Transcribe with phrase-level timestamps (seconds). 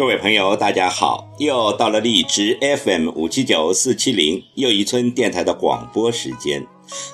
[0.00, 1.28] 各位朋友，大家好！
[1.36, 6.66] 又到了荔枝 FM 五七九四七零又一村电台的广播时间。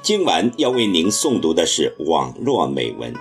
[0.02, 3.12] 今晚要为您诵读的是网络美文《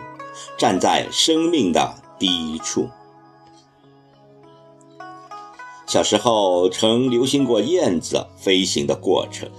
[0.55, 2.87] 站在生命的低处》。
[5.87, 9.49] 小时候曾流行过燕子飞行的过程，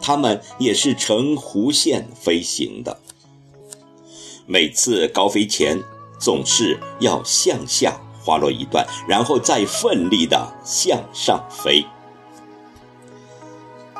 [0.00, 2.98] 它们也是呈弧线飞行的。
[4.46, 5.82] 每次高飞前，
[6.18, 8.00] 总是要向下。
[8.24, 11.84] 滑落一段，然后再奋力地向上飞。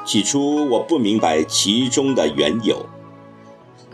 [0.07, 2.85] 起初我不明白其中的缘由，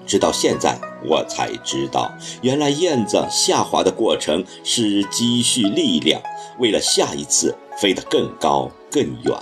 [0.06, 2.10] 直到现在我才知道，
[2.42, 6.20] 原来燕子下滑的过程是积蓄力量，
[6.58, 9.34] 为了下一次飞得更高更远。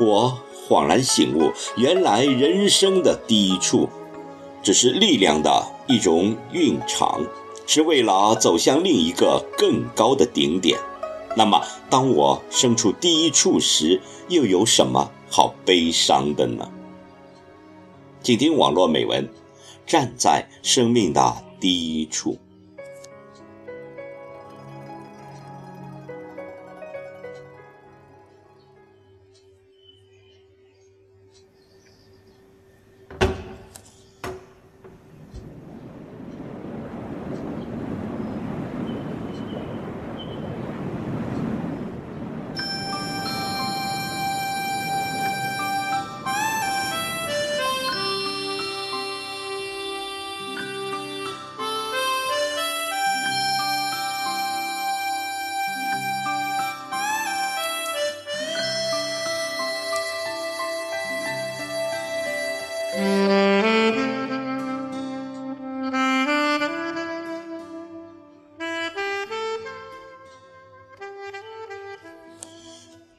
[0.00, 0.38] 我
[0.68, 3.88] 恍然醒悟，原来人生的低处，
[4.62, 7.24] 只是力量的一种蕴藏。
[7.66, 10.78] 是为了走向另一个更高的顶点。
[11.36, 16.70] 那么，当我身处低处时，又有什么好悲伤的呢？
[18.22, 19.28] 请听网络美文：
[19.84, 22.38] 站在生命的低处。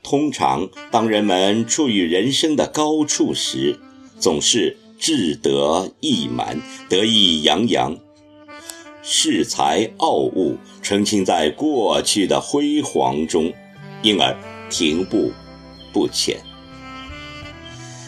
[0.05, 3.79] 通常，当人们处于人生的高处时，
[4.19, 7.97] 总是志得意满、得意洋洋，
[9.03, 13.51] 恃才傲物，沉浸在过去的辉煌中，
[14.03, 14.37] 因而
[14.69, 15.31] 停步
[15.91, 16.37] 不前。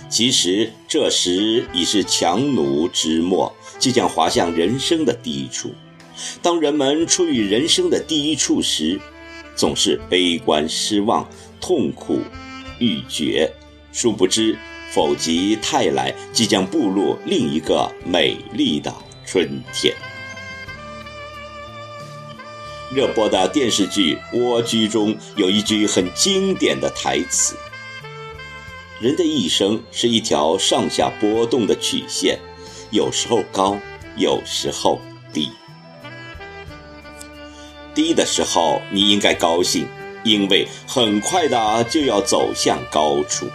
[0.08, 5.72] 其实，这时已是强弩之末，即将滑向人生的低处。
[6.44, 9.02] 当人们处于人生的低处时，
[9.58, 11.28] 总是悲观失望。
[11.60, 12.22] 痛苦
[12.80, 13.52] 欲绝，
[13.92, 14.58] 殊不知
[14.92, 18.94] 否极泰来，即将步入另一个美丽的
[19.26, 19.94] 春天。
[22.94, 27.58] 热播的电视剧《蜗居》中有一句很经典的台词
[29.02, 32.40] ：“人的一生是一条上下波动的曲线，
[32.92, 33.78] 有时候高，
[34.16, 35.02] 有时候
[35.34, 35.50] 低。
[37.98, 39.88] 低的时候，你应该高兴。”
[40.24, 43.48] 因为很快的就要走向高处，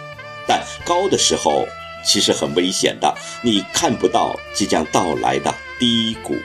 [0.47, 1.67] 但高的时候
[2.03, 6.35] 其实很危险的，你看不到即将到来的低谷。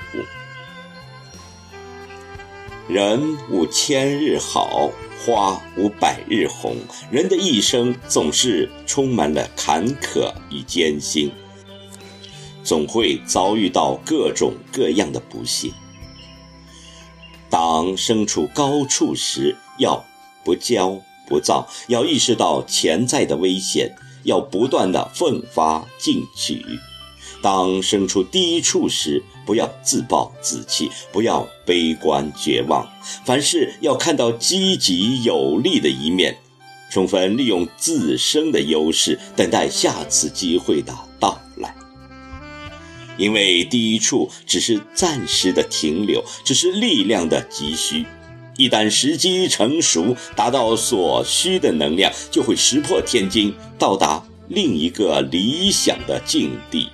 [2.88, 4.90] 人无千日好，
[5.24, 6.76] 花无百日红。
[7.10, 11.32] 人的一生总是充满了坎坷与艰辛，
[12.62, 15.72] 总会遭遇到各种各样的不幸。
[17.50, 20.04] 当身处高处时，要。
[20.44, 26.64] 不骄不躁，要意识到潜在的危险，要不断的奋发进取。
[27.42, 32.88] 当身处低处时，不要自暴自弃，不要悲观绝望，
[33.26, 36.38] 凡事要看到积极有利的一面，
[36.90, 41.47] 充分利用自身的优势，等待下次机会的到来。
[43.18, 48.06] 因为第一处只是暂时的停留，只是力量的急需。
[48.56, 56.88] 一旦时机成熟，达到所需的能量，就会石破天惊，到达另一个理想的境地。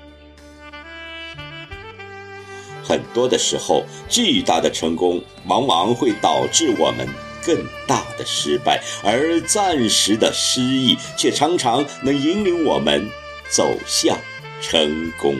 [2.82, 7.08] 很多的时候，巨大的成功往往会导致我们
[7.42, 7.56] 更
[7.86, 13.08] 大的失败，而暂时的失意却常常能引领我们
[13.50, 14.18] 走向
[14.60, 15.34] 成功。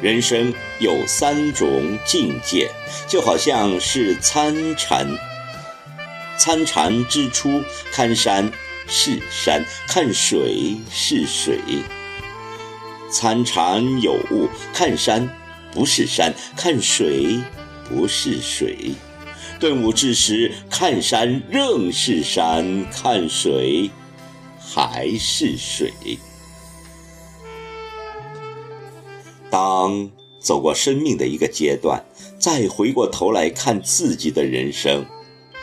[0.00, 2.70] 人生有三种境界，
[3.08, 5.04] 就好像是参禅。
[6.38, 7.60] 参禅之初，
[7.90, 8.48] 看山
[8.86, 11.58] 是山，看水是水；
[13.10, 15.28] 参禅有悟，看山
[15.72, 17.40] 不是山，看水
[17.88, 18.94] 不是水；
[19.58, 23.90] 顿悟之时，看山仍是山，看水
[24.60, 25.92] 还是水。
[29.50, 30.10] 当
[30.40, 32.04] 走过生命的一个阶段，
[32.38, 35.04] 再回过头来看自己的人生，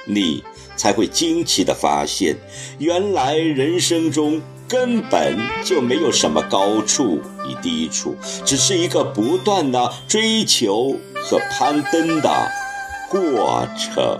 [0.05, 0.43] 你
[0.75, 2.37] 才会惊奇地发现，
[2.79, 12.51] 原来人生中根本就没有什么高处与低处，只是一个不断的追求和攀登的
[13.09, 14.19] 过程。